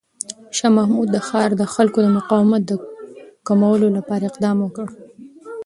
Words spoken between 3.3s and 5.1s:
کمولو لپاره اقدامات وکړ.